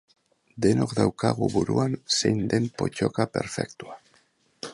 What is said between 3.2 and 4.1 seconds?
perfektua.